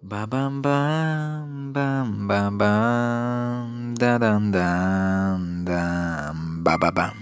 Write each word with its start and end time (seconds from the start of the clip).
Ba 0.00 0.28
bam 0.28 0.62
bam 0.62 1.72
bam 1.72 2.28
bam 2.28 2.56
bam 2.56 3.94
da 3.98 4.14
dan 4.14 4.52
dan 4.54 5.64
dan 5.66 6.62
ba 6.62 6.78
ba 6.78 6.92
bam. 6.94 7.18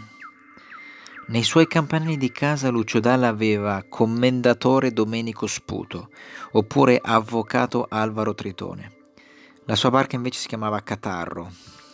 Nei 1.28 1.42
suoi 1.42 1.66
campanili 1.66 2.18
di 2.18 2.30
casa 2.30 2.68
Lucio 2.68 3.00
Dalla 3.00 3.28
aveva 3.28 3.82
commendatore 3.88 4.92
Domenico 4.92 5.46
Sputo 5.46 6.10
oppure 6.52 7.00
avvocato 7.02 7.86
Alvaro 7.88 8.34
Tritone. 8.34 8.92
La 9.64 9.74
sua 9.74 9.88
barca 9.88 10.16
invece 10.16 10.40
si 10.40 10.48
chiamava 10.48 10.82
Catarro. 10.82 11.50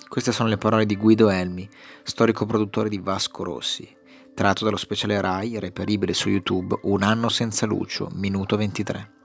Queste 0.09 0.33
sono 0.33 0.49
le 0.49 0.59
parole 0.59 0.85
di 0.85 0.97
Guido 0.97 1.31
Elmi, 1.31 1.69
storico 2.03 2.45
produttore 2.45 2.89
di 2.89 2.99
Vasco 2.99 3.45
Rossi, 3.45 3.89
tratto 4.35 4.65
dallo 4.65 4.77
speciale 4.77 5.21
Rai, 5.21 5.61
reperibile 5.61 6.13
su 6.13 6.29
YouTube, 6.29 6.77
Un 6.83 7.05
anno 7.05 7.29
senza 7.29 7.67
Lucio, 7.67 8.09
minuto 8.15 8.57
23. 8.57 9.22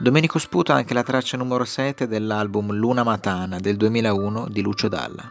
Domenico 0.00 0.38
Sputo 0.38 0.72
ha 0.72 0.76
anche 0.76 0.94
la 0.94 1.02
traccia 1.02 1.36
numero 1.36 1.66
7 1.66 2.08
dell'album 2.08 2.72
Luna 2.72 3.02
Matana 3.02 3.60
del 3.60 3.76
2001 3.76 4.48
di 4.48 4.62
Lucio 4.62 4.88
Dalla. 4.88 5.30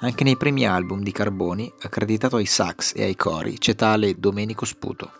Anche 0.00 0.24
nei 0.24 0.36
primi 0.36 0.66
album 0.66 1.00
di 1.00 1.12
Carboni, 1.12 1.72
accreditato 1.80 2.34
ai 2.34 2.44
sax 2.44 2.92
e 2.96 3.04
ai 3.04 3.14
cori, 3.14 3.56
c'è 3.56 3.76
tale 3.76 4.18
Domenico 4.18 4.64
Sputo. 4.64 5.12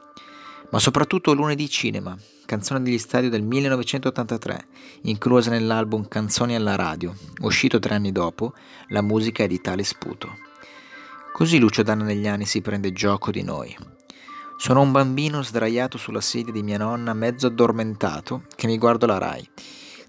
Ma 0.73 0.81
soprattutto 0.81 1.35
Lunedì 1.35 1.69
Cinema, 1.69 2.19
canzone 2.47 2.83
degli 2.83 2.99
stadio 2.99 3.31
del 3.31 3.45
1983, 3.45 4.67
inclusa 5.03 5.51
nell'album 5.51 6.09
Canzoni 6.09 6.57
alla 6.57 6.75
radio, 6.75 7.15
uscito 7.43 7.79
tre 7.79 7.95
anni 7.95 8.11
dopo, 8.11 8.55
la 8.89 9.03
musica 9.03 9.45
è 9.45 9.47
di 9.47 9.61
tale 9.61 9.85
Sputo. 9.85 10.37
Così 11.33 11.61
Lucio 11.61 11.85
Dalla 11.85 12.03
negli 12.03 12.27
anni 12.27 12.45
si 12.45 12.61
prende 12.61 12.93
gioco 12.93 13.31
di 13.31 13.45
noi, 13.45 13.77
sono 14.65 14.81
un 14.81 14.93
bambino 14.93 15.43
sdraiato 15.43 15.99
sulla 15.99 16.23
sedia 16.23 16.51
di 16.51 16.63
mia 16.63 16.79
nonna, 16.79 17.13
mezzo 17.13 17.49
addormentato, 17.49 18.45
che 18.57 18.67
mi 18.67 18.79
guardo 18.79 19.05
la 19.05 19.19
Rai. 19.19 19.47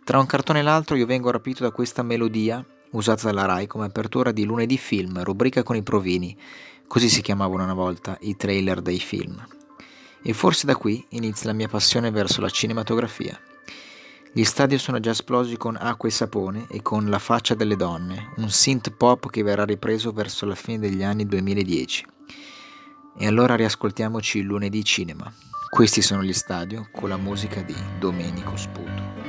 Tra 0.06 0.18
un 0.18 0.26
cartone 0.26 0.60
e 0.60 0.62
l'altro 0.62 0.96
io 0.96 1.06
vengo 1.06 1.30
rapito 1.30 1.62
da 1.62 1.72
questa 1.72 2.04
melodia, 2.04 2.66
usata 2.92 3.24
dalla 3.24 3.44
Rai 3.44 3.68
come 3.68 3.84
apertura 3.84 4.32
di 4.32 4.46
Lunedì 4.46 4.78
Film, 4.78 5.22
rubrica 5.24 5.62
con 5.62 5.76
i 5.76 5.84
provini, 5.84 6.38
così 6.88 7.10
si 7.10 7.22
chiamavano 7.22 7.66
una 7.66 7.74
volta 7.74 8.18
i 8.22 8.38
trailer 8.38 8.82
dei 8.82 8.98
film. 8.98 9.46
E 10.24 10.32
forse 10.32 10.66
da 10.66 10.78
qui 10.78 11.06
inizia 11.10 11.48
la 11.48 11.54
mia 11.54 11.68
passione 11.68 12.10
verso 12.10 12.40
la 12.40 12.50
cinematografia. 12.50 13.38
Gli 14.32 14.46
stadi 14.46 14.78
sono 14.78 15.02
già 15.02 15.12
esplosi 15.12 15.58
con 15.58 15.76
Acqua 15.78 16.08
e 16.08 16.14
Sapone 16.14 16.68
e 16.70 16.82
con 16.82 17.10
La 17.10 17.20
faccia 17.20 17.56
delle 17.56 17.76
donne, 17.76 18.32
un 18.38 18.50
synth 18.50 18.92
pop 18.92 19.30
che 19.30 19.44
verrà 19.44 19.66
ripreso 19.66 20.14
verso 20.14 20.46
la 20.46 20.56
fine 20.56 20.80
degli 20.80 21.04
anni 21.04 21.26
2010. 21.26 22.14
E 23.18 23.28
allora 23.28 23.56
riascoltiamoci 23.56 24.40
il 24.40 24.46
lunedì 24.46 24.84
cinema. 24.84 25.32
Questi 25.70 26.02
sono 26.02 26.22
gli 26.22 26.34
stadio 26.34 26.90
con 26.92 27.10
la 27.10 27.18
musica 27.18 27.62
di 27.62 27.76
Domenico 27.98 28.58
Sputo. 28.58 29.25